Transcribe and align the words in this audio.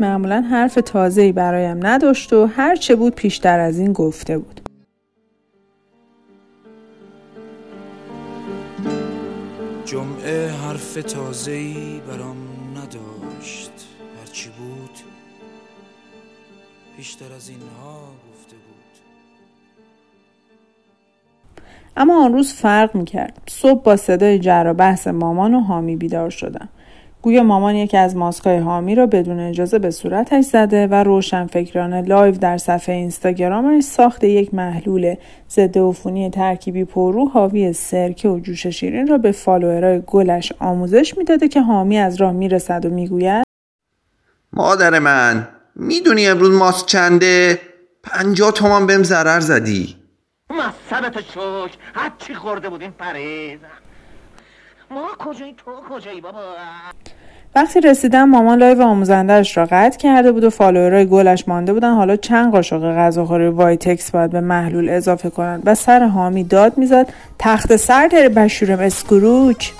معمولا 0.00 0.40
حرف 0.40 0.74
تازه‌ای 0.74 1.32
برایم 1.32 1.86
نداشت 1.86 2.32
و 2.32 2.46
هر 2.46 2.76
چه 2.76 2.96
بود 2.96 3.14
پیشتر 3.14 3.60
از 3.60 3.78
این 3.78 3.92
گفته 3.92 4.38
بود. 4.38 4.60
جمعه 9.84 10.48
حرف 10.48 10.94
تازه‌ای 10.94 12.00
برام 12.08 12.36
نداشت. 12.76 13.86
هرچی 14.20 14.50
بود 14.58 14.90
بیشتر 16.96 17.32
از 17.36 17.48
اینها 17.48 18.00
گفته 18.30 18.56
بود. 18.56 19.00
اما 21.96 22.24
آن 22.24 22.32
روز 22.32 22.52
فرق 22.52 22.94
می‌کرد. 22.94 23.42
صبح 23.48 23.82
با 23.82 23.96
صدای 23.96 24.38
جر 24.38 24.64
و 24.66 24.74
بحث 24.74 25.06
مامان 25.06 25.54
و 25.54 25.60
حامی 25.60 25.96
بیدار 25.96 26.30
شدم. 26.30 26.68
گویا 27.22 27.42
مامان 27.42 27.74
یکی 27.74 27.96
از 27.96 28.16
ماسکای 28.16 28.58
حامی 28.58 28.94
را 28.94 29.06
بدون 29.06 29.40
اجازه 29.40 29.78
به 29.78 29.90
صورتش 29.90 30.44
زده 30.44 30.86
و 30.86 30.94
روشن 30.94 31.46
فکرانه 31.46 32.02
لایو 32.02 32.34
در 32.34 32.58
صفحه 32.58 32.94
اینستاگرامش 32.94 33.82
ساخت 33.82 34.24
یک 34.24 34.54
محلول 34.54 35.14
ضد 35.50 35.78
عفونی 35.78 36.30
ترکیبی 36.30 36.84
پررو 36.84 37.28
حاوی 37.28 37.72
سرکه 37.72 38.28
و 38.28 38.40
جوش 38.40 38.66
شیرین 38.66 39.06
را 39.06 39.18
به 39.18 39.32
فالوورای 39.32 40.02
گلش 40.06 40.52
آموزش 40.58 41.18
می‌داده 41.18 41.48
که 41.48 41.60
حامی 41.60 41.98
از 41.98 42.20
راه 42.20 42.32
می‌رسد 42.32 42.86
و 42.86 42.90
می‌گوید 42.90 43.44
مادر 44.52 44.98
من 44.98 45.48
می‌دونی 45.76 46.26
امروز 46.26 46.50
ماسک 46.58 46.86
چنده؟ 46.86 47.60
پنجاه 48.02 48.52
تومان 48.52 48.86
بهم 48.86 49.02
ضرر 49.02 49.40
زدی. 49.40 49.96
مصبت 50.50 51.20
شوش 51.20 51.70
هرچی 51.94 52.34
خورده 52.34 52.68
بودیم 52.68 52.94
پریز 52.98 53.58
ما 54.90 55.08
کجایی 55.18 55.54
تو 55.54 55.70
کجایی 55.90 56.20
بابا؟ 56.20 56.54
وقتی 57.54 57.80
رسیدم 57.80 58.24
مامان 58.24 58.58
لایو 58.58 58.82
آموزندهش 58.82 59.56
را 59.56 59.64
قطع 59.70 59.98
کرده 59.98 60.32
بود 60.32 60.44
و 60.44 60.50
فالوورای 60.50 61.06
گلش 61.06 61.48
مانده 61.48 61.72
بودن. 61.72 61.94
حالا 61.94 62.16
چند 62.16 62.52
قاشق 62.52 62.96
غذاخوری 62.96 63.48
وایتکس 63.48 64.10
باید 64.10 64.30
به 64.30 64.40
محلول 64.40 64.88
اضافه 64.88 65.30
کنند 65.30 65.62
و 65.66 65.74
سر 65.74 66.06
حامی 66.06 66.44
داد 66.44 66.78
می‌زد 66.78 67.06
تخت 67.38 67.76
سر 67.76 68.08
داره 68.08 68.28
بشورم. 68.28 68.78
اسکروچ 68.78 69.70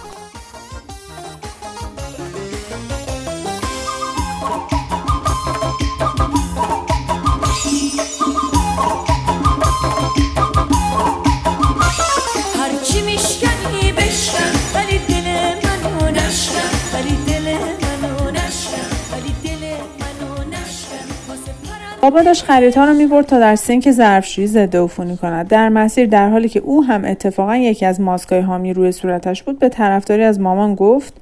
بابا 22.11 22.23
داشت 22.23 22.45
خریدها 22.45 22.85
رو 22.85 22.95
می‌برد 22.95 23.27
تا 23.27 23.39
در 23.39 23.57
سینک 23.57 23.91
ظرفشویی 23.91 24.47
ضد 24.47 24.77
عفونی 24.77 25.17
کند. 25.17 25.49
در 25.49 25.69
مسیر 25.69 26.07
در 26.07 26.31
حالی 26.31 26.49
که 26.49 26.61
او 26.61 26.85
هم 26.85 27.05
اتفاقا 27.05 27.57
یکی 27.57 27.87
از 27.87 28.01
ماسکای 28.01 28.41
حامی 28.41 28.73
روی 28.73 28.93
صورتش 28.93 29.43
بود 29.43 29.59
به 29.59 29.69
طرفداری 29.69 30.23
از 30.23 30.41
مامان 30.41 30.75
گفت 30.75 31.15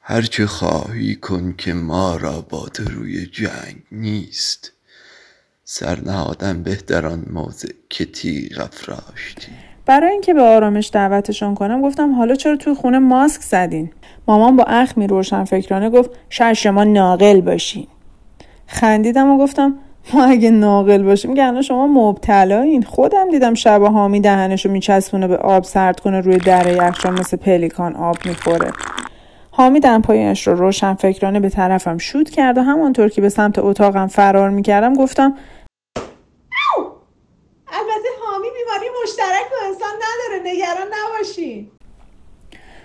هرچه 0.00 0.46
خواهی 0.46 1.14
کن 1.14 1.54
که 1.58 1.72
ما 1.72 2.16
را 2.16 2.40
با 2.50 2.66
روی 2.86 3.26
جنگ 3.26 3.76
نیست. 3.92 4.72
سرنهادن 5.64 6.62
بهتران 6.62 7.26
موضع 7.30 7.72
که 7.90 8.04
تیغ 8.04 8.60
افراشتی. 8.60 9.52
برای 9.86 10.12
اینکه 10.12 10.34
به 10.34 10.42
آرامش 10.42 10.90
دعوتشان 10.92 11.54
کنم 11.54 11.82
گفتم 11.82 12.14
حالا 12.14 12.34
چرا 12.34 12.56
توی 12.56 12.74
خونه 12.74 12.98
ماسک 12.98 13.42
زدین؟ 13.42 13.90
مامان 14.28 14.56
با 14.56 14.64
اخمی 14.64 15.06
روشن 15.06 15.44
فکرانه 15.44 15.90
گفت 15.90 16.10
شاید 16.30 16.52
شما 16.54 16.84
ناقل 16.84 17.40
باشین. 17.40 17.86
خندیدم 18.66 19.30
و 19.30 19.38
گفتم 19.38 19.78
ما 20.14 20.24
اگه 20.24 20.50
ناقل 20.50 21.02
باشیم 21.02 21.34
گرنه 21.34 21.62
شما 21.62 21.86
مبتلایین. 21.86 22.82
خودم 22.82 23.30
دیدم 23.30 23.54
شب 23.54 23.82
حامی 23.82 24.20
دهنشو 24.20 24.70
میچسبونه 24.70 25.28
به 25.28 25.36
آب 25.36 25.64
سرد 25.64 26.00
کنه 26.00 26.20
روی 26.20 26.38
دره 26.38 26.72
یخچال 26.72 27.12
مثل 27.12 27.36
پلیکان 27.36 27.96
آب 27.96 28.16
می‌خوره. 28.24 28.70
حامی 29.50 29.80
دمپایش 29.80 30.46
رو 30.46 30.54
روشن 30.54 30.94
فکرانه 30.94 31.40
به 31.40 31.48
طرفم 31.48 31.98
شود 31.98 32.30
کرد 32.30 32.58
و 32.58 32.62
همانطور 32.62 33.08
که 33.08 33.20
به 33.20 33.28
سمت 33.28 33.58
اتاقم 33.58 34.06
فرار 34.06 34.50
می‌کردم 34.50 34.94
گفتم 34.94 35.34
البته 37.68 38.08
حامی 38.26 38.46
بیماری 38.58 38.86
مشترک 39.02 39.50
با 39.50 39.66
انسان 39.68 39.88
نداره 39.88 40.52
نگران 40.52 40.86
نباشین. 40.86 41.70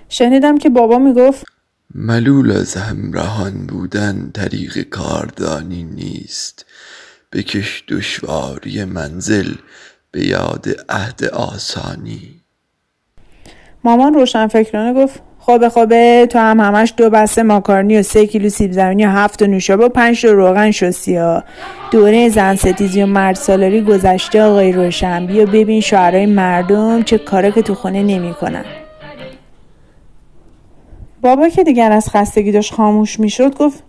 شنیدم 0.10 0.58
که 0.58 0.70
بابا 0.70 0.98
می‌گفت 0.98 1.51
ملول 1.96 2.52
از 2.52 2.76
همراهان 2.76 3.68
بودن 3.68 4.32
طریق 4.34 4.90
کاردانی 4.90 5.84
نیست. 5.84 6.66
بکش 7.32 7.84
دشواری 7.88 8.84
منزل 8.84 9.54
به 10.12 10.26
یاد 10.26 10.66
عهد 10.90 11.24
آسانی. 11.24 12.42
مامان 13.84 14.14
روشن 14.14 14.48
فکرانه 14.48 15.04
گفت 15.04 15.20
خوبه 15.40 15.70
خوبه 15.70 16.28
تو 16.32 16.40
هم 16.40 16.60
همش 16.60 16.94
دو 16.98 17.10
بسته 17.10 17.44
ماکارنی 17.44 17.98
و 17.98 18.04
سه 18.04 18.28
کیلو 18.28 18.50
سیب 18.50 18.72
زمینی 18.72 19.06
و 19.06 19.10
هفت 19.10 19.44
نوشابه 19.44 19.86
و 19.86 19.90
پنج 19.90 20.22
تا 20.22 20.32
روغن 20.32 20.72
شستی 20.72 21.16
ها. 21.16 21.44
دوره 21.92 22.30
زن 22.30 22.56
ستیزی 22.56 23.04
و 23.04 23.06
مرد 23.06 23.36
سالاری 23.36 23.82
گذشته 23.82 24.42
آقای 24.42 24.72
روشن 24.72 25.28
بیا 25.28 25.46
ببین 25.46 25.82
شعرهای 25.82 26.26
مردم 26.26 27.04
چه 27.04 27.18
کاره 27.18 27.52
که 27.52 27.62
تو 27.62 27.76
خونه 27.76 28.04
نمی‌کنن. 28.04 28.66
بابا 31.22 31.50
که 31.50 31.64
دیگر 31.64 31.92
از 31.92 32.10
خستگی 32.10 32.52
داشت 32.52 32.74
خاموش 32.74 33.20
می‌شد 33.20 33.56
گفت 33.56 33.84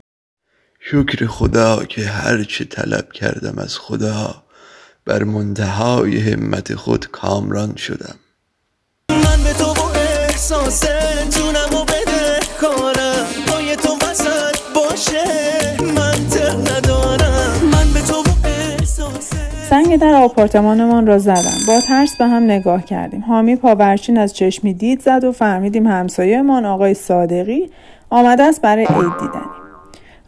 شکر 0.80 1.26
خدا 1.26 1.84
که 1.84 2.06
هرچه 2.06 2.64
طلب 2.64 3.12
کردم 3.12 3.58
از 3.58 3.78
خدا 3.78 4.42
بر 5.04 5.24
منتهای 5.24 6.18
همت 6.18 6.74
خود 6.74 7.06
کامران 7.06 7.76
شدم. 7.76 8.14
من 9.10 9.44
به 9.44 9.52
تو 9.52 9.64
و 9.64 9.84
احساس 9.94 10.84
جونم 11.30 11.80
و 11.80 11.91
سنگ 19.92 20.00
در 20.00 20.14
آپارتمانمان 20.14 21.06
را 21.06 21.18
زدم. 21.18 21.58
با 21.68 21.80
ترس 21.80 22.16
به 22.16 22.26
هم 22.26 22.42
نگاه 22.42 22.84
کردیم. 22.84 23.24
حامی 23.28 23.56
پاورچین 23.56 24.18
از 24.18 24.34
چشمی 24.34 24.74
دید 24.74 25.00
زد 25.00 25.24
و 25.24 25.32
فهمیدیم 25.32 25.86
همسایهمان 25.86 26.66
آقای 26.66 26.94
صادقی 26.94 27.70
آمده 28.10 28.42
است 28.42 28.60
برای 28.60 28.84
عید 28.84 29.12
دیدنی. 29.20 29.50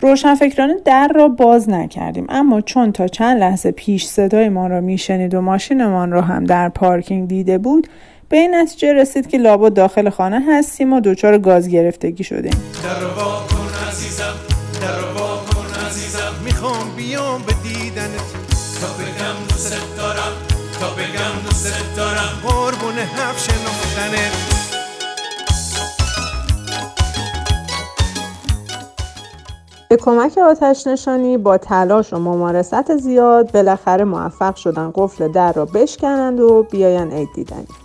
روشنفکرانه 0.01 0.75
در 0.85 1.09
را 1.15 1.29
باز 1.29 1.71
نکردیم. 1.71 2.27
اما 2.29 2.61
چون 2.61 2.93
تا 2.93 3.09
چند 3.09 3.41
لحظه 3.41 3.71
پیش 3.71 4.07
صدای 4.07 4.49
ما 4.49 4.67
را 4.67 4.81
میشنید 4.81 5.35
و 5.35 5.41
ماشینمان 5.41 6.11
را 6.11 6.23
هم 6.23 6.45
در 6.45 6.69
پارکینگ 6.69 7.29
دیده 7.29 7.59
بود 7.59 7.87
به 8.29 8.37
این 8.37 8.55
نتیجه 8.55 8.93
رسید 8.93 9.29
که 9.29 9.39
لابد 9.39 9.75
داخل 9.75 10.11
خانه 10.11 10.43
هستیم 10.49 10.93
و 10.93 11.01
دچار 11.01 11.39
گاز 11.39 11.69
گرفتگی 11.69 12.25
شدیم. 12.25 12.53
در 12.53 12.95
کن 13.49 13.89
عزیزم 13.89 14.35
در 14.81 15.23
کن 15.55 15.87
عزیزم. 15.87 16.33
می‌خوام 16.45 16.97
بیام 16.97 17.43
به 17.47 17.53
دیدنت. 17.63 18.44
تا 18.85 18.91
بگم 18.91 19.47
دوست 19.49 19.97
دارم 19.97 20.33
تا 20.81 20.91
بگم 20.91 21.43
دوست 21.45 21.97
دارم 21.97 22.41
قربون 22.43 22.95
حرف 22.99 23.45
شنفتنت 23.45 24.33
به 29.89 29.97
کمک 29.97 30.39
آتش 30.39 30.87
نشانی 30.87 31.39
با 31.39 31.59
تلاش 31.59 32.13
و 32.13 32.19
ممارست 32.19 32.97
زیاد 32.97 33.53
بالاخره 33.53 34.05
موفق 34.05 34.57
شدن 34.57 34.93
قفل 34.95 35.29
در 35.29 35.53
را 35.53 35.65
بشکنند 35.65 36.41
و 36.41 36.63
بیاین 36.63 37.13
عید 37.13 37.29
دیدنی. 37.35 37.84